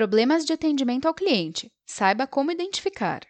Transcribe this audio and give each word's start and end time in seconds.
Problemas 0.00 0.46
de 0.46 0.54
atendimento 0.54 1.06
ao 1.06 1.12
cliente. 1.12 1.70
Saiba 1.84 2.26
como 2.26 2.50
identificar. 2.50 3.20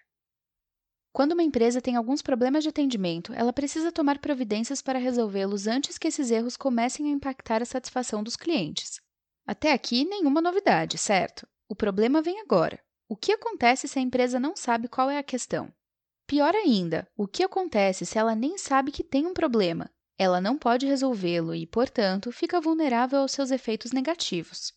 Quando 1.12 1.32
uma 1.32 1.42
empresa 1.42 1.80
tem 1.80 1.96
alguns 1.96 2.22
problemas 2.22 2.62
de 2.62 2.68
atendimento, 2.68 3.32
ela 3.32 3.52
precisa 3.52 3.90
tomar 3.90 4.20
providências 4.20 4.80
para 4.80 4.96
resolvê-los 4.96 5.66
antes 5.66 5.98
que 5.98 6.06
esses 6.06 6.30
erros 6.30 6.56
comecem 6.56 7.06
a 7.06 7.10
impactar 7.10 7.60
a 7.60 7.64
satisfação 7.64 8.22
dos 8.22 8.36
clientes. 8.36 9.00
Até 9.44 9.72
aqui, 9.72 10.04
nenhuma 10.04 10.40
novidade, 10.40 10.96
certo? 10.96 11.44
O 11.68 11.74
problema 11.74 12.22
vem 12.22 12.40
agora. 12.40 12.80
O 13.08 13.16
que 13.16 13.32
acontece 13.32 13.88
se 13.88 13.98
a 13.98 14.02
empresa 14.02 14.38
não 14.38 14.54
sabe 14.54 14.86
qual 14.86 15.10
é 15.10 15.18
a 15.18 15.24
questão? 15.24 15.74
Pior 16.24 16.54
ainda, 16.54 17.04
o 17.16 17.26
que 17.26 17.42
acontece 17.42 18.06
se 18.06 18.16
ela 18.16 18.36
nem 18.36 18.56
sabe 18.56 18.92
que 18.92 19.02
tem 19.02 19.26
um 19.26 19.34
problema? 19.34 19.90
Ela 20.16 20.40
não 20.40 20.56
pode 20.56 20.86
resolvê-lo 20.86 21.52
e, 21.52 21.66
portanto, 21.66 22.30
fica 22.30 22.60
vulnerável 22.60 23.18
aos 23.18 23.32
seus 23.32 23.50
efeitos 23.50 23.90
negativos. 23.90 24.72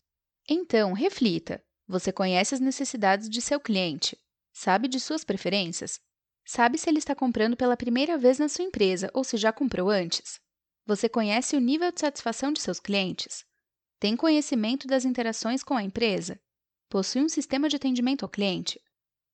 Então, 0.48 0.92
reflita: 0.92 1.62
você 1.86 2.12
conhece 2.12 2.54
as 2.54 2.60
necessidades 2.60 3.28
de 3.28 3.40
seu 3.40 3.60
cliente? 3.60 4.18
Sabe 4.52 4.88
de 4.88 4.98
suas 4.98 5.24
preferências? 5.24 6.00
Sabe 6.44 6.78
se 6.78 6.88
ele 6.88 6.98
está 6.98 7.14
comprando 7.14 7.56
pela 7.56 7.76
primeira 7.76 8.16
vez 8.18 8.38
na 8.38 8.48
sua 8.48 8.64
empresa 8.64 9.10
ou 9.12 9.24
se 9.24 9.36
já 9.36 9.52
comprou 9.52 9.90
antes? 9.90 10.40
Você 10.86 11.08
conhece 11.08 11.56
o 11.56 11.60
nível 11.60 11.90
de 11.90 12.00
satisfação 12.00 12.52
de 12.52 12.60
seus 12.60 12.78
clientes? 12.78 13.44
Tem 13.98 14.16
conhecimento 14.16 14.86
das 14.86 15.04
interações 15.04 15.62
com 15.62 15.74
a 15.74 15.82
empresa? 15.82 16.40
Possui 16.88 17.22
um 17.22 17.28
sistema 17.28 17.68
de 17.68 17.76
atendimento 17.76 18.24
ao 18.24 18.28
cliente? 18.28 18.80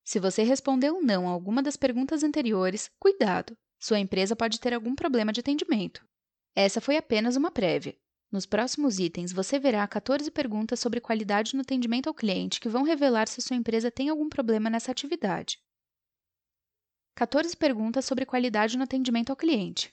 Se 0.05 0.19
você 0.19 0.43
respondeu 0.43 1.03
não 1.03 1.29
a 1.29 1.33
alguma 1.33 1.63
das 1.63 1.77
perguntas 1.77 2.23
anteriores, 2.23 2.91
cuidado! 2.99 3.57
Sua 3.79 3.99
empresa 3.99 4.37
pode 4.37 4.61
ter 4.61 4.75
algum 4.75 4.95
problema 4.95 5.33
de 5.33 5.41
atendimento. 5.41 6.07
Essa 6.55 6.81
foi 6.81 6.97
apenas 6.97 7.37
uma 7.37 7.51
prévia. 7.51 7.97
Nos 8.31 8.47
próximos 8.47 9.01
itens, 9.01 9.33
você 9.33 9.59
verá 9.59 9.87
14 9.89 10.31
perguntas 10.31 10.79
sobre 10.79 11.01
qualidade 11.01 11.55
no 11.57 11.63
atendimento 11.63 12.07
ao 12.09 12.15
cliente 12.15 12.61
que 12.61 12.69
vão 12.69 12.85
revelar 12.85 13.27
se 13.27 13.43
sua 13.43 13.57
empresa 13.57 13.91
tem 13.91 14.09
algum 14.09 14.29
problema 14.29 14.71
nessa 14.71 14.93
atividade. 14.93 15.59
14 17.17 17.57
perguntas 17.57 18.05
sobre 18.05 18.25
qualidade 18.25 18.79
no 18.79 18.85
atendimento 18.85 19.31
ao 19.31 19.37
cliente. 19.37 19.93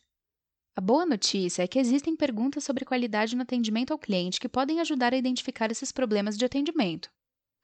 A 0.75 0.81
boa 0.81 1.03
notícia 1.03 1.63
é 1.63 1.67
que 1.67 1.79
existem 1.79 2.15
perguntas 2.15 2.63
sobre 2.63 2.85
qualidade 2.85 3.35
no 3.35 3.41
atendimento 3.41 3.91
ao 3.91 3.97
cliente 3.97 4.39
que 4.39 4.47
podem 4.47 4.79
ajudar 4.79 5.15
a 5.15 5.17
identificar 5.17 5.71
esses 5.71 5.91
problemas 5.91 6.37
de 6.37 6.45
atendimento. 6.45 7.09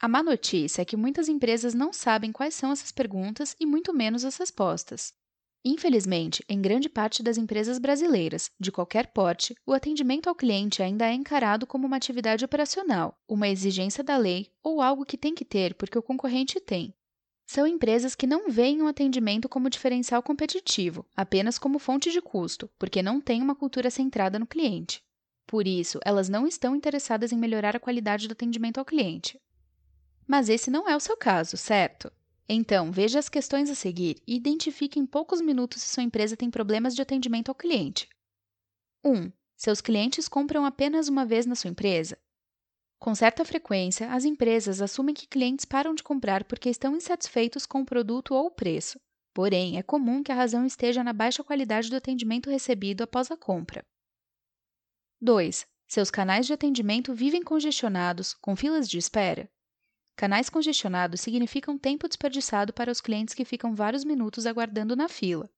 A 0.02 0.08
má 0.08 0.24
notícia 0.24 0.82
é 0.82 0.86
que 0.86 0.98
muitas 0.98 1.30
empresas 1.30 1.76
não 1.76 1.94
sabem 1.94 2.32
quais 2.32 2.56
são 2.56 2.72
essas 2.72 2.92
perguntas 2.92 3.56
e 3.60 3.66
muito 3.68 3.94
menos 3.94 4.26
as 4.26 4.38
respostas. 4.38 5.14
Infelizmente, 5.66 6.44
em 6.50 6.62
grande 6.62 6.90
parte 6.90 7.24
das 7.24 7.38
empresas 7.38 7.80
brasileiras, 7.80 8.52
de 8.60 8.70
qualquer 8.70 9.08
porte, 9.08 9.56
o 9.66 9.72
atendimento 9.72 10.28
ao 10.28 10.36
cliente 10.36 10.84
ainda 10.84 11.08
é 11.08 11.14
encarado 11.14 11.66
como 11.66 11.88
uma 11.88 11.96
atividade 11.96 12.44
operacional, 12.44 13.18
uma 13.26 13.48
exigência 13.48 14.04
da 14.04 14.18
lei 14.18 14.52
ou 14.62 14.82
algo 14.82 15.06
que 15.06 15.18
tem 15.18 15.34
que 15.34 15.46
ter 15.46 15.74
porque 15.76 15.98
o 15.98 16.04
concorrente 16.04 16.60
tem. 16.60 16.94
São 17.46 17.66
empresas 17.66 18.14
que 18.14 18.28
não 18.28 18.50
veem 18.50 18.82
o 18.82 18.88
atendimento 18.88 19.48
como 19.48 19.70
diferencial 19.70 20.22
competitivo, 20.22 21.06
apenas 21.16 21.58
como 21.58 21.80
fonte 21.80 22.12
de 22.12 22.22
custo, 22.22 22.70
porque 22.78 23.02
não 23.02 23.22
têm 23.22 23.42
uma 23.42 23.56
cultura 23.56 23.90
centrada 23.90 24.38
no 24.38 24.48
cliente. 24.48 25.02
Por 25.48 25.66
isso, 25.66 26.00
elas 26.04 26.28
não 26.28 26.46
estão 26.46 26.76
interessadas 26.76 27.32
em 27.32 27.38
melhorar 27.38 27.76
a 27.76 27.80
qualidade 27.80 28.28
do 28.28 28.34
atendimento 28.34 28.80
ao 28.80 28.86
cliente. 28.86 29.40
Mas 30.28 30.50
esse 30.50 30.72
não 30.72 30.90
é 30.90 30.96
o 30.96 31.02
seu 31.02 31.16
caso, 31.16 31.56
certo? 31.56 32.12
Então, 32.48 32.92
veja 32.92 33.20
as 33.20 33.30
questões 33.30 33.70
a 33.70 33.76
seguir 33.76 34.22
e 34.28 34.36
identifique 34.36 35.00
em 35.00 35.06
poucos 35.06 35.40
minutos 35.40 35.82
se 35.82 35.88
sua 35.88 36.04
empresa 36.04 36.36
tem 36.36 36.50
problemas 36.50 36.94
de 36.96 37.02
atendimento 37.02 37.50
ao 37.50 37.56
cliente. 37.56 38.10
1. 39.04 39.32
Seus 39.56 39.80
clientes 39.80 40.28
compram 40.28 40.66
apenas 40.66 41.08
uma 41.08 41.26
vez 41.26 41.46
na 41.46 41.56
sua 41.56 41.70
empresa? 41.70 42.18
Com 43.00 43.14
certa 43.14 43.44
frequência, 43.44 44.12
as 44.12 44.24
empresas 44.26 44.82
assumem 44.82 45.14
que 45.14 45.28
clientes 45.28 45.66
param 45.66 45.94
de 45.94 46.04
comprar 46.04 46.44
porque 46.46 46.70
estão 46.70 46.96
insatisfeitos 46.96 47.66
com 47.66 47.82
o 47.82 47.86
produto 47.86 48.34
ou 48.34 48.48
o 48.48 48.52
preço. 48.52 49.00
Porém, 49.34 49.78
é 49.78 49.84
comum 49.84 50.22
que 50.22 50.32
a 50.32 50.36
razão 50.36 50.66
esteja 50.66 51.04
na 51.04 51.12
baixa 51.12 51.44
qualidade 51.44 51.90
do 51.90 51.96
atendimento 51.96 52.50
recebido 52.50 53.04
após 53.04 53.32
a 53.32 53.38
compra. 53.38 53.86
2. 55.20 55.66
Seus 55.88 56.12
canais 56.12 56.46
de 56.46 56.54
atendimento 56.54 57.14
vivem 57.14 57.44
congestionados, 57.44 58.34
com 58.34 58.56
filas 58.56 58.90
de 58.90 58.98
espera? 58.98 59.50
Canais 60.16 60.50
congestionados 60.50 61.22
significam 61.22 61.78
tempo 61.78 62.08
desperdiçado 62.08 62.72
para 62.72 62.92
os 62.92 63.02
clientes 63.02 63.34
que 63.34 63.44
ficam 63.44 63.74
vários 63.74 64.04
minutos 64.04 64.46
aguardando 64.46 64.96
na 64.96 65.10
fila. 65.10 65.50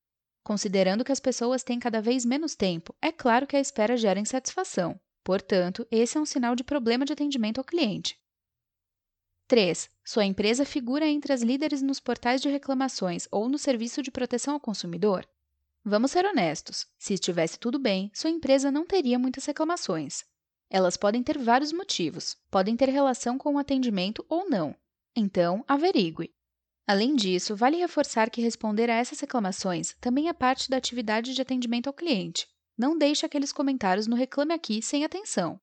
Considerando 0.42 1.04
que 1.04 1.12
as 1.12 1.20
pessoas 1.20 1.62
têm 1.62 1.78
cada 1.78 2.00
vez 2.00 2.24
menos 2.24 2.54
tempo, 2.54 2.94
é 3.02 3.12
claro 3.12 3.46
que 3.46 3.56
a 3.56 3.60
espera 3.60 3.96
gera 3.96 4.20
insatisfação. 4.20 4.98
Portanto, 5.22 5.86
esse 5.90 6.16
é 6.16 6.20
um 6.20 6.24
sinal 6.24 6.54
de 6.54 6.62
problema 6.62 7.04
de 7.04 7.12
atendimento 7.12 7.58
ao 7.58 7.64
cliente. 7.64 8.18
3. 9.48 9.90
Sua 10.04 10.24
empresa 10.24 10.64
figura 10.64 11.06
entre 11.06 11.32
as 11.32 11.42
líderes 11.42 11.82
nos 11.82 12.00
portais 12.00 12.40
de 12.40 12.48
reclamações 12.48 13.28
ou 13.30 13.48
no 13.48 13.58
serviço 13.58 14.02
de 14.02 14.10
proteção 14.10 14.54
ao 14.54 14.60
consumidor? 14.60 15.28
Vamos 15.84 16.10
ser 16.10 16.24
honestos: 16.24 16.86
se 16.98 17.14
estivesse 17.14 17.58
tudo 17.58 17.78
bem, 17.78 18.10
sua 18.14 18.30
empresa 18.30 18.70
não 18.72 18.86
teria 18.86 19.18
muitas 19.18 19.44
reclamações. 19.44 20.24
Elas 20.68 20.96
podem 20.96 21.22
ter 21.22 21.38
vários 21.38 21.72
motivos, 21.72 22.36
podem 22.50 22.76
ter 22.76 22.88
relação 22.88 23.38
com 23.38 23.54
o 23.54 23.58
atendimento 23.58 24.24
ou 24.28 24.48
não. 24.48 24.74
Então, 25.14 25.64
averigue. 25.66 26.34
Além 26.86 27.16
disso, 27.16 27.56
vale 27.56 27.76
reforçar 27.76 28.30
que 28.30 28.40
responder 28.40 28.88
a 28.90 28.94
essas 28.94 29.18
reclamações 29.20 29.94
também 30.00 30.28
é 30.28 30.32
parte 30.32 30.70
da 30.70 30.76
atividade 30.76 31.34
de 31.34 31.42
atendimento 31.42 31.88
ao 31.88 31.92
cliente. 31.92 32.46
Não 32.78 32.96
deixe 32.96 33.24
aqueles 33.24 33.52
comentários 33.52 34.06
no 34.06 34.14
Reclame 34.14 34.52
Aqui 34.52 34.82
sem 34.82 35.04
atenção. 35.04 35.60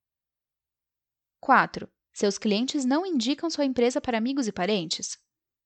4. 1.39 1.87
Seus 2.11 2.37
clientes 2.37 2.85
não 2.85 3.05
indicam 3.05 3.49
sua 3.49 3.65
empresa 3.65 4.01
para 4.01 4.17
amigos 4.17 4.47
e 4.47 4.51
parentes? 4.51 5.17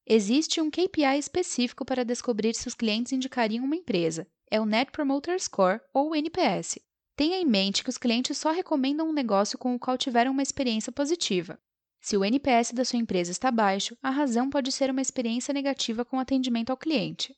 Existe 0.05 0.61
um 0.61 0.71
KPI 0.71 1.17
específico 1.19 1.83
para 1.83 2.05
descobrir 2.05 2.55
se 2.55 2.67
os 2.67 2.73
clientes 2.73 3.11
indicariam 3.11 3.65
uma 3.65 3.75
empresa. 3.75 4.27
É 4.49 4.59
o 4.59 4.65
Net 4.65 4.91
Promoter 4.91 5.39
Score, 5.41 5.81
ou 5.93 6.15
NPS. 6.15 6.79
Tenha 7.17 7.39
em 7.39 7.45
mente 7.45 7.83
que 7.83 7.89
os 7.89 7.97
clientes 7.97 8.37
só 8.37 8.51
recomendam 8.51 9.09
um 9.09 9.11
negócio 9.11 9.57
com 9.57 9.73
o 9.73 9.79
qual 9.79 9.97
tiveram 9.97 10.31
uma 10.31 10.43
experiência 10.43 10.91
positiva. 10.91 11.59
Se 11.99 12.15
o 12.15 12.23
NPS 12.23 12.73
da 12.73 12.85
sua 12.85 12.99
empresa 12.99 13.31
está 13.31 13.49
baixo, 13.49 13.97
a 14.03 14.11
razão 14.11 14.51
pode 14.51 14.71
ser 14.71 14.91
uma 14.91 15.01
experiência 15.01 15.51
negativa 15.51 16.05
com 16.05 16.19
atendimento 16.19 16.69
ao 16.69 16.77
cliente. 16.77 17.35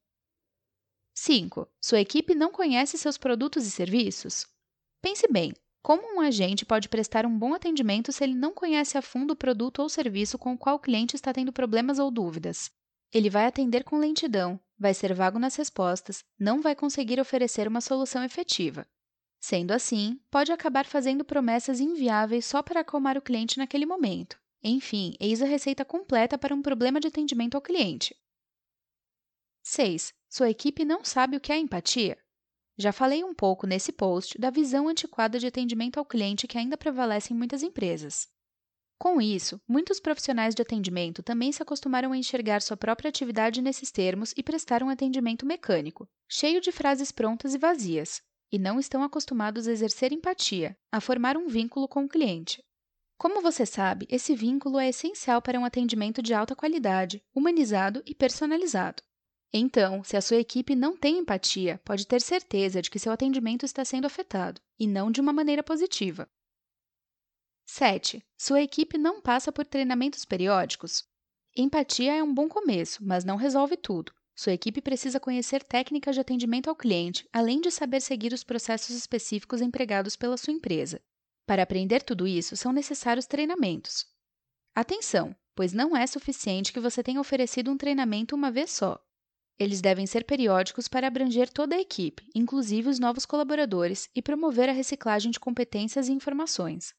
5. 1.14 1.66
Sua 1.80 2.02
equipe 2.02 2.36
não 2.36 2.52
conhece 2.52 2.98
seus 2.98 3.18
produtos 3.18 3.66
e 3.66 3.72
serviços? 3.72 4.46
Pense 5.02 5.26
bem: 5.32 5.54
como 5.82 6.14
um 6.14 6.20
agente 6.20 6.66
pode 6.66 6.90
prestar 6.90 7.26
um 7.26 7.40
bom 7.40 7.54
atendimento 7.54 8.12
se 8.12 8.22
ele 8.22 8.36
não 8.36 8.54
conhece 8.54 8.98
a 8.98 9.02
fundo 9.02 9.32
o 9.32 9.38
produto 9.38 9.80
ou 9.82 9.88
serviço 9.88 10.38
com 10.38 10.56
o 10.56 10.58
qual 10.58 10.76
o 10.76 10.80
cliente 10.80 11.16
está 11.16 11.32
tendo 11.32 11.54
problemas 11.54 12.00
ou 12.00 12.12
dúvidas? 12.12 12.70
Ele 13.14 13.30
vai 13.30 13.46
atender 13.46 13.86
com 13.86 13.98
lentidão, 13.98 14.60
vai 14.78 14.94
ser 14.94 15.14
vago 15.14 15.40
nas 15.40 15.56
respostas, 15.56 16.26
não 16.38 16.62
vai 16.62 16.76
conseguir 16.76 17.18
oferecer 17.18 17.66
uma 17.66 17.80
solução 17.80 18.26
efetiva. 18.26 18.86
Sendo 19.40 19.72
assim, 19.72 20.20
pode 20.30 20.52
acabar 20.52 20.86
fazendo 20.86 21.24
promessas 21.24 21.80
inviáveis 21.80 22.46
só 22.46 22.62
para 22.62 22.82
acalmar 22.82 23.18
o 23.18 23.22
cliente 23.22 23.58
naquele 23.58 23.86
momento. 23.86 24.38
Enfim, 24.62 25.16
eis 25.20 25.42
a 25.42 25.46
receita 25.46 25.86
completa 25.86 26.38
para 26.38 26.54
um 26.54 26.62
problema 26.62 27.00
de 27.00 27.08
atendimento 27.08 27.56
ao 27.56 27.62
cliente. 27.62 28.14
6. 29.64 30.14
Sua 30.30 30.50
equipe 30.50 30.84
não 30.84 31.06
sabe 31.06 31.38
o 31.38 31.40
que 31.40 31.54
é 31.54 31.58
empatia? 31.58 32.18
Já 32.78 32.92
falei 32.92 33.24
um 33.24 33.34
pouco 33.34 33.66
nesse 33.66 33.92
post 33.92 34.38
da 34.38 34.50
visão 34.50 34.88
antiquada 34.88 35.40
de 35.40 35.48
atendimento 35.48 35.98
ao 35.98 36.06
cliente 36.06 36.48
que 36.48 36.58
ainda 36.58 36.78
prevalece 36.78 37.34
em 37.34 37.38
muitas 37.38 37.64
empresas. 37.64 38.28
Com 38.98 39.22
isso, 39.22 39.62
muitos 39.66 40.00
profissionais 40.00 40.54
de 40.54 40.62
atendimento 40.62 41.24
também 41.24 41.54
se 41.54 41.64
acostumaram 41.64 42.12
a 42.12 42.18
enxergar 42.18 42.62
sua 42.62 42.76
própria 42.76 43.08
atividade 43.08 43.62
nesses 43.62 43.92
termos 43.92 44.34
e 44.36 44.44
prestar 44.44 44.84
um 44.84 44.90
atendimento 44.90 45.46
mecânico, 45.46 46.08
cheio 46.28 46.60
de 46.60 46.72
frases 46.72 47.10
prontas 47.10 47.54
e 47.54 47.58
vazias, 47.58 48.22
e 48.52 48.58
não 48.58 48.80
estão 48.80 49.04
acostumados 49.04 49.68
a 49.68 49.72
exercer 49.72 50.12
empatia, 50.12 50.78
a 50.92 51.00
formar 51.00 51.38
um 51.38 51.48
vínculo 51.48 51.88
com 51.88 52.06
o 52.06 52.10
cliente. 52.10 52.64
Como 53.18 53.42
você 53.42 53.66
sabe, 53.66 54.08
esse 54.10 54.34
vínculo 54.34 54.80
é 54.80 54.90
essencial 54.90 55.42
para 55.42 55.60
um 55.60 55.66
atendimento 55.66 56.22
de 56.22 56.34
alta 56.34 56.56
qualidade, 56.56 57.22
humanizado 57.36 58.02
e 58.06 58.16
personalizado. 58.16 59.04
Então, 59.52 60.04
se 60.04 60.16
a 60.16 60.22
sua 60.22 60.38
equipe 60.38 60.76
não 60.76 60.96
tem 60.96 61.18
empatia, 61.18 61.82
pode 61.84 62.06
ter 62.08 62.22
certeza 62.22 62.82
de 62.82 62.90
que 62.90 63.00
seu 63.00 63.12
atendimento 63.12 63.66
está 63.66 63.84
sendo 63.84 64.06
afetado, 64.06 64.62
e 64.80 64.88
não 64.88 65.12
de 65.12 65.20
uma 65.20 65.34
maneira 65.34 65.64
positiva. 65.64 66.30
7. 67.66 68.24
Sua 68.38 68.62
equipe 68.62 68.98
não 68.98 69.22
passa 69.22 69.52
por 69.52 69.66
treinamentos 69.66 70.24
periódicos? 70.26 71.04
Empatia 71.56 72.16
é 72.16 72.24
um 72.24 72.34
bom 72.34 72.48
começo, 72.48 73.06
mas 73.06 73.26
não 73.26 73.36
resolve 73.36 73.76
tudo. 73.76 74.14
Sua 74.40 74.54
equipe 74.54 74.82
precisa 74.82 75.20
conhecer 75.20 75.62
técnicas 75.62 76.16
de 76.16 76.22
atendimento 76.22 76.70
ao 76.70 76.76
cliente, 76.76 77.28
além 77.34 77.60
de 77.60 77.70
saber 77.70 78.02
seguir 78.02 78.32
os 78.32 78.42
processos 78.42 78.96
específicos 78.96 79.60
empregados 79.60 80.16
pela 80.16 80.38
sua 80.38 80.54
empresa. 80.54 81.02
Para 81.46 81.64
aprender 81.64 82.02
tudo 82.04 82.26
isso, 82.26 82.56
são 82.56 82.72
necessários 82.72 83.26
treinamentos. 83.26 84.06
Atenção, 84.74 85.36
pois 85.54 85.74
não 85.74 85.94
é 85.94 86.08
suficiente 86.08 86.72
que 86.72 86.80
você 86.80 87.04
tenha 87.04 87.20
oferecido 87.20 87.70
um 87.70 87.76
treinamento 87.76 88.34
uma 88.34 88.50
vez 88.50 88.72
só. 88.72 88.98
Eles 89.60 89.82
devem 89.82 90.08
ser 90.08 90.24
periódicos 90.24 90.88
para 90.88 91.08
abranger 91.08 91.50
toda 91.50 91.76
a 91.76 91.82
equipe, 91.82 92.30
inclusive 92.34 92.88
os 92.88 92.98
novos 92.98 93.26
colaboradores, 93.26 94.10
e 94.16 94.22
promover 94.22 94.70
a 94.70 94.72
reciclagem 94.72 95.32
de 95.32 95.40
competências 95.42 96.08
e 96.08 96.14
informações. 96.14 96.96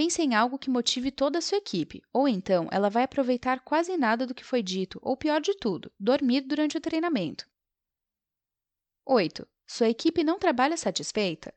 Pense 0.00 0.22
em 0.22 0.34
algo 0.34 0.58
que 0.58 0.70
motive 0.70 1.10
toda 1.10 1.36
a 1.36 1.42
sua 1.42 1.58
equipe, 1.58 2.02
ou 2.10 2.26
então 2.26 2.66
ela 2.70 2.88
vai 2.88 3.02
aproveitar 3.02 3.60
quase 3.60 3.98
nada 3.98 4.26
do 4.26 4.34
que 4.34 4.42
foi 4.42 4.62
dito, 4.62 4.98
ou 5.02 5.14
pior 5.14 5.42
de 5.42 5.54
tudo, 5.54 5.92
dormir 6.00 6.40
durante 6.40 6.74
o 6.74 6.80
treinamento. 6.80 7.46
8. 9.04 9.46
Sua 9.66 9.90
equipe 9.90 10.24
não 10.24 10.38
trabalha 10.38 10.74
satisfeita? 10.78 11.52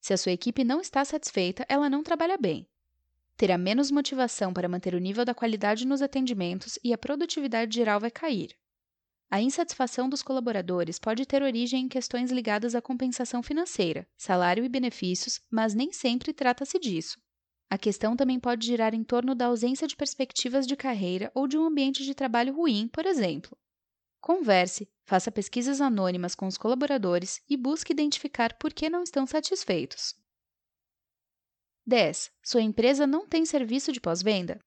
Se 0.00 0.12
a 0.12 0.16
sua 0.16 0.32
equipe 0.32 0.64
não 0.64 0.80
está 0.80 1.04
satisfeita, 1.04 1.64
ela 1.68 1.88
não 1.88 2.02
trabalha 2.02 2.36
bem. 2.36 2.66
Terá 3.36 3.56
menos 3.56 3.92
motivação 3.92 4.52
para 4.52 4.68
manter 4.68 4.96
o 4.96 4.98
nível 4.98 5.24
da 5.24 5.32
qualidade 5.32 5.86
nos 5.86 6.02
atendimentos 6.02 6.76
e 6.82 6.92
a 6.92 6.98
produtividade 6.98 7.76
geral 7.76 8.00
vai 8.00 8.10
cair. 8.10 8.56
A 9.30 9.40
insatisfação 9.40 10.08
dos 10.08 10.20
colaboradores 10.20 10.98
pode 10.98 11.24
ter 11.26 11.44
origem 11.44 11.84
em 11.84 11.88
questões 11.88 12.32
ligadas 12.32 12.74
à 12.74 12.82
compensação 12.82 13.40
financeira, 13.40 14.04
salário 14.16 14.64
e 14.64 14.68
benefícios, 14.68 15.40
mas 15.48 15.74
nem 15.74 15.92
sempre 15.92 16.32
trata-se 16.32 16.76
disso. 16.80 17.22
A 17.70 17.78
questão 17.78 18.16
também 18.16 18.38
pode 18.38 18.66
girar 18.66 18.94
em 18.94 19.02
torno 19.02 19.34
da 19.34 19.46
ausência 19.46 19.86
de 19.86 19.96
perspectivas 19.96 20.66
de 20.66 20.76
carreira 20.76 21.30
ou 21.34 21.48
de 21.48 21.58
um 21.58 21.64
ambiente 21.64 22.04
de 22.04 22.14
trabalho 22.14 22.54
ruim, 22.54 22.88
por 22.88 23.06
exemplo. 23.06 23.56
Converse, 24.20 24.88
faça 25.06 25.30
pesquisas 25.30 25.80
anônimas 25.80 26.34
com 26.34 26.46
os 26.46 26.56
colaboradores 26.56 27.42
e 27.48 27.56
busque 27.56 27.92
identificar 27.92 28.56
por 28.58 28.72
que 28.72 28.88
não 28.88 29.02
estão 29.02 29.26
satisfeitos. 29.26 30.14
10. 31.86 32.32
Sua 32.42 32.62
empresa 32.62 33.06
não 33.06 33.26
tem 33.26 33.44
serviço 33.44 33.92
de 33.92 34.00
pós-venda? 34.00 34.58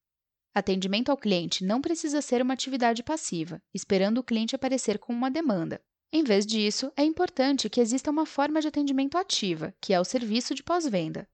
Atendimento 0.54 1.10
ao 1.10 1.18
cliente 1.18 1.64
não 1.64 1.82
precisa 1.82 2.22
ser 2.22 2.42
uma 2.42 2.54
atividade 2.54 3.04
passiva, 3.04 3.62
esperando 3.74 4.20
o 4.20 4.24
cliente 4.24 4.56
aparecer 4.56 5.00
com 5.00 5.14
uma 5.14 5.32
demanda. 5.32 5.82
Em 6.12 6.24
vez 6.24 6.46
disso, 6.46 6.92
é 6.96 7.04
importante 7.04 7.70
que 7.70 7.82
exista 7.82 8.10
uma 8.10 8.26
forma 8.26 8.62
de 8.62 8.68
atendimento 8.68 9.18
ativa, 9.18 9.74
que 9.82 9.94
é 9.94 10.00
o 10.00 10.06
serviço 10.06 10.56
de 10.56 10.64
pós-venda. 10.64 11.28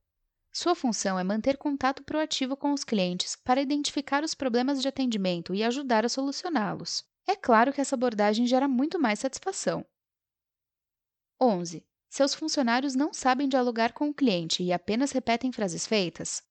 Sua 0.56 0.76
função 0.76 1.18
é 1.18 1.24
manter 1.24 1.58
contato 1.58 2.04
proativo 2.04 2.56
com 2.56 2.74
os 2.74 2.84
clientes 2.84 3.36
para 3.36 3.60
identificar 3.60 4.24
os 4.24 4.36
problemas 4.36 4.84
de 4.84 4.88
atendimento 4.88 5.56
e 5.56 5.64
ajudar 5.64 6.06
a 6.06 6.10
solucioná-los. 6.10 7.04
É 7.28 7.36
claro 7.36 7.74
que 7.74 7.82
essa 7.82 7.96
abordagem 7.96 8.46
gera 8.46 8.68
muito 8.68 9.00
mais 9.00 9.18
satisfação. 9.18 9.84
11. 11.42 11.84
Seus 12.08 12.36
funcionários 12.36 12.94
não 12.94 13.12
sabem 13.12 13.50
dialogar 13.50 13.94
com 13.94 14.10
o 14.10 14.14
cliente 14.14 14.62
e 14.62 14.72
apenas 14.72 15.12
repetem 15.12 15.52
frases 15.52 15.88
feitas? 15.88 16.44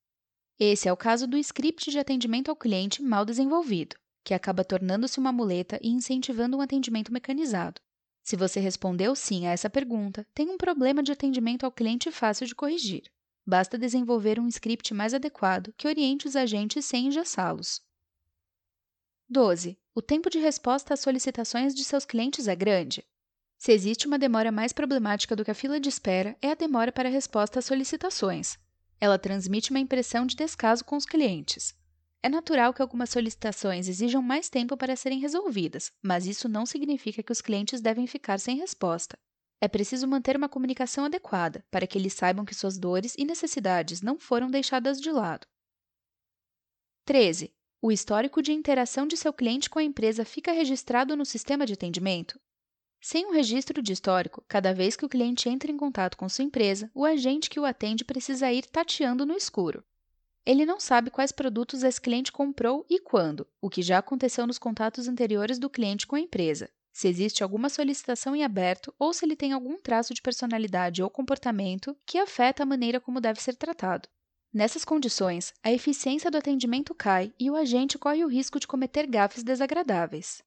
Esse 0.58 0.88
é 0.88 0.92
o 0.92 0.96
caso 0.96 1.28
do 1.28 1.38
script 1.38 1.88
de 1.88 2.00
atendimento 2.00 2.50
ao 2.50 2.56
cliente 2.56 3.00
mal 3.00 3.24
desenvolvido, 3.24 3.94
que 4.24 4.34
acaba 4.34 4.64
tornando-se 4.64 5.20
uma 5.20 5.30
muleta 5.30 5.78
e 5.80 5.88
incentivando 5.88 6.56
um 6.56 6.60
atendimento 6.60 7.12
mecanizado. 7.12 7.80
Se 8.20 8.34
você 8.34 8.58
respondeu 8.58 9.14
sim 9.14 9.46
a 9.46 9.52
essa 9.52 9.70
pergunta, 9.70 10.26
tem 10.34 10.50
um 10.50 10.56
problema 10.56 11.04
de 11.04 11.12
atendimento 11.12 11.64
ao 11.64 11.70
cliente 11.70 12.10
fácil 12.10 12.48
de 12.48 12.54
corrigir. 12.56 13.04
Basta 13.44 13.76
desenvolver 13.76 14.38
um 14.38 14.46
script 14.48 14.94
mais 14.94 15.12
adequado 15.12 15.72
que 15.76 15.88
oriente 15.88 16.28
os 16.28 16.36
agentes 16.36 16.84
sem 16.84 17.06
engessá-los. 17.06 17.80
12. 19.28 19.78
O 19.94 20.00
tempo 20.00 20.30
de 20.30 20.38
resposta 20.38 20.94
às 20.94 21.00
solicitações 21.00 21.74
de 21.74 21.84
seus 21.84 22.04
clientes 22.04 22.46
é 22.46 22.54
grande? 22.54 23.04
Se 23.58 23.72
existe 23.72 24.06
uma 24.06 24.18
demora 24.18 24.52
mais 24.52 24.72
problemática 24.72 25.34
do 25.34 25.44
que 25.44 25.50
a 25.50 25.54
fila 25.54 25.80
de 25.80 25.88
espera, 25.88 26.36
é 26.42 26.50
a 26.50 26.54
demora 26.54 26.92
para 26.92 27.08
a 27.08 27.12
resposta 27.12 27.58
às 27.58 27.64
solicitações. 27.64 28.58
Ela 29.00 29.18
transmite 29.18 29.70
uma 29.70 29.80
impressão 29.80 30.26
de 30.26 30.36
descaso 30.36 30.84
com 30.84 30.96
os 30.96 31.06
clientes. 31.06 31.74
É 32.22 32.28
natural 32.28 32.72
que 32.72 32.80
algumas 32.80 33.10
solicitações 33.10 33.88
exijam 33.88 34.22
mais 34.22 34.48
tempo 34.48 34.76
para 34.76 34.94
serem 34.94 35.18
resolvidas, 35.18 35.90
mas 36.00 36.26
isso 36.26 36.48
não 36.48 36.64
significa 36.64 37.22
que 37.22 37.32
os 37.32 37.40
clientes 37.40 37.80
devem 37.80 38.06
ficar 38.06 38.38
sem 38.38 38.58
resposta. 38.58 39.18
É 39.64 39.68
preciso 39.68 40.08
manter 40.08 40.36
uma 40.36 40.48
comunicação 40.48 41.04
adequada 41.04 41.64
para 41.70 41.86
que 41.86 41.96
eles 41.96 42.14
saibam 42.14 42.44
que 42.44 42.52
suas 42.52 42.76
dores 42.76 43.14
e 43.16 43.24
necessidades 43.24 44.02
não 44.02 44.18
foram 44.18 44.50
deixadas 44.50 45.00
de 45.00 45.12
lado. 45.12 45.46
13. 47.04 47.54
O 47.80 47.92
histórico 47.92 48.42
de 48.42 48.52
interação 48.52 49.06
de 49.06 49.16
seu 49.16 49.32
cliente 49.32 49.70
com 49.70 49.78
a 49.78 49.84
empresa 49.84 50.24
fica 50.24 50.50
registrado 50.50 51.14
no 51.14 51.24
sistema 51.24 51.64
de 51.64 51.74
atendimento? 51.74 52.40
Sem 53.00 53.24
um 53.24 53.30
registro 53.30 53.80
de 53.80 53.92
histórico, 53.92 54.44
cada 54.48 54.74
vez 54.74 54.96
que 54.96 55.06
o 55.06 55.08
cliente 55.08 55.48
entra 55.48 55.70
em 55.70 55.76
contato 55.76 56.16
com 56.16 56.28
sua 56.28 56.44
empresa, 56.44 56.90
o 56.92 57.04
agente 57.04 57.48
que 57.48 57.60
o 57.60 57.64
atende 57.64 58.04
precisa 58.04 58.52
ir 58.52 58.66
tateando 58.66 59.24
no 59.24 59.36
escuro. 59.36 59.84
Ele 60.44 60.66
não 60.66 60.80
sabe 60.80 61.08
quais 61.08 61.30
produtos 61.30 61.84
esse 61.84 62.00
cliente 62.00 62.32
comprou 62.32 62.84
e 62.90 62.98
quando, 62.98 63.46
o 63.60 63.70
que 63.70 63.80
já 63.80 63.98
aconteceu 63.98 64.44
nos 64.44 64.58
contatos 64.58 65.06
anteriores 65.06 65.60
do 65.60 65.70
cliente 65.70 66.04
com 66.04 66.16
a 66.16 66.20
empresa, 66.20 66.68
se 66.92 67.08
existe 67.08 67.42
alguma 67.42 67.70
solicitação 67.70 68.36
em 68.36 68.44
aberto 68.44 68.94
ou 68.98 69.12
se 69.14 69.24
ele 69.24 69.34
tem 69.34 69.52
algum 69.52 69.80
traço 69.80 70.12
de 70.12 70.20
personalidade 70.20 71.02
ou 71.02 71.08
comportamento 71.08 71.96
que 72.04 72.18
afeta 72.18 72.62
a 72.62 72.66
maneira 72.66 73.00
como 73.00 73.20
deve 73.20 73.40
ser 73.40 73.56
tratado. 73.56 74.08
Nessas 74.52 74.84
condições, 74.84 75.54
a 75.62 75.72
eficiência 75.72 76.30
do 76.30 76.36
atendimento 76.36 76.94
cai 76.94 77.32
e 77.40 77.50
o 77.50 77.56
agente 77.56 77.98
corre 77.98 78.22
o 78.22 78.28
risco 78.28 78.60
de 78.60 78.66
cometer 78.66 79.06
gafes 79.06 79.42
desagradáveis. 79.42 80.42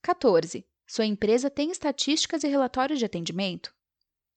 14. 0.00 0.66
Sua 0.86 1.04
empresa 1.04 1.50
tem 1.50 1.70
estatísticas 1.70 2.42
e 2.42 2.48
relatórios 2.48 2.98
de 2.98 3.04
atendimento? 3.04 3.74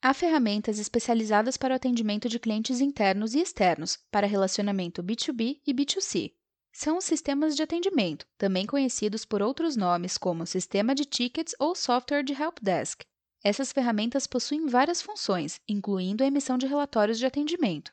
Há 0.02 0.14
ferramentas 0.14 0.78
especializadas 0.78 1.56
para 1.56 1.74
o 1.74 1.76
atendimento 1.76 2.28
de 2.28 2.40
clientes 2.40 2.82
internos 2.82 3.34
e 3.34 3.40
externos, 3.40 3.98
para 4.12 4.28
relacionamento 4.28 5.02
B2B 5.02 5.62
e 5.66 5.74
B2C 5.74 6.37
são 6.78 7.00
os 7.00 7.06
sistemas 7.06 7.56
de 7.56 7.64
atendimento, 7.64 8.28
também 8.38 8.68
conhecidos 8.68 9.26
por 9.26 9.42
outros 9.42 9.76
nomes 9.76 10.16
como 10.16 10.46
sistema 10.46 10.94
de 10.94 11.06
tickets 11.06 11.56
ou 11.58 11.74
software 11.74 12.22
de 12.22 12.34
helpdesk. 12.34 13.02
Essas 13.44 13.72
ferramentas 13.72 14.28
possuem 14.28 14.68
várias 14.68 15.02
funções, 15.02 15.60
incluindo 15.68 16.24
a 16.24 16.28
emissão 16.28 16.56
de 16.56 16.68
relatórios 16.68 17.18
de 17.18 17.26
atendimento. 17.26 17.92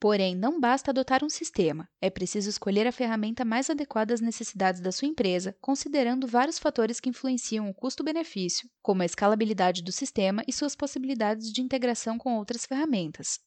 Porém, 0.00 0.34
não 0.34 0.58
basta 0.58 0.90
adotar 0.90 1.22
um 1.22 1.28
sistema, 1.28 1.86
é 2.00 2.08
preciso 2.08 2.48
escolher 2.48 2.86
a 2.86 2.92
ferramenta 2.92 3.44
mais 3.44 3.68
adequada 3.68 4.14
às 4.14 4.22
necessidades 4.22 4.80
da 4.80 4.90
sua 4.90 5.08
empresa, 5.08 5.54
considerando 5.60 6.26
vários 6.26 6.58
fatores 6.58 7.00
que 7.00 7.10
influenciam 7.10 7.68
o 7.68 7.74
custo-benefício, 7.74 8.66
como 8.80 9.02
a 9.02 9.06
escalabilidade 9.06 9.82
do 9.82 9.92
sistema 9.92 10.42
e 10.48 10.54
suas 10.54 10.74
possibilidades 10.74 11.52
de 11.52 11.60
integração 11.60 12.16
com 12.16 12.38
outras 12.38 12.64
ferramentas. 12.64 13.38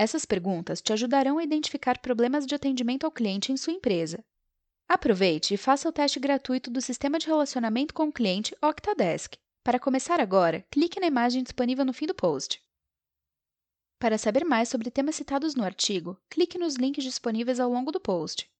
Essas 0.00 0.24
perguntas 0.24 0.80
te 0.80 0.94
ajudarão 0.94 1.36
a 1.36 1.44
identificar 1.44 1.98
problemas 1.98 2.46
de 2.46 2.54
atendimento 2.54 3.04
ao 3.04 3.12
cliente 3.12 3.52
em 3.52 3.56
sua 3.58 3.74
empresa. 3.74 4.24
Aproveite 4.88 5.52
e 5.52 5.58
faça 5.58 5.86
o 5.86 5.92
teste 5.92 6.18
gratuito 6.18 6.70
do 6.70 6.80
Sistema 6.80 7.18
de 7.18 7.26
Relacionamento 7.26 7.92
com 7.92 8.04
o 8.04 8.12
Cliente 8.12 8.56
Octadesk. 8.62 9.34
Para 9.62 9.78
começar 9.78 10.18
agora, 10.18 10.64
clique 10.70 10.98
na 10.98 11.06
imagem 11.06 11.42
disponível 11.42 11.84
no 11.84 11.92
fim 11.92 12.06
do 12.06 12.14
post. 12.14 12.62
Para 13.98 14.16
saber 14.16 14.42
mais 14.42 14.70
sobre 14.70 14.90
temas 14.90 15.16
citados 15.16 15.54
no 15.54 15.62
artigo, 15.62 16.18
clique 16.30 16.56
nos 16.56 16.76
links 16.76 17.04
disponíveis 17.04 17.60
ao 17.60 17.70
longo 17.70 17.92
do 17.92 18.00
post. 18.00 18.50